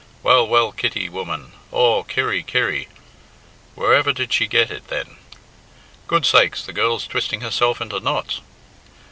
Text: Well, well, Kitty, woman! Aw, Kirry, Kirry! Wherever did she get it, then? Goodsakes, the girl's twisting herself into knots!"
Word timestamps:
Well, 0.23 0.47
well, 0.47 0.71
Kitty, 0.71 1.09
woman! 1.09 1.51
Aw, 1.71 2.01
Kirry, 2.05 2.41
Kirry! 2.41 2.87
Wherever 3.75 4.11
did 4.11 4.33
she 4.33 4.47
get 4.47 4.71
it, 4.71 4.87
then? 4.87 5.17
Goodsakes, 6.07 6.63
the 6.65 6.73
girl's 6.73 7.05
twisting 7.05 7.41
herself 7.41 7.79
into 7.79 7.99
knots!" 7.99 8.41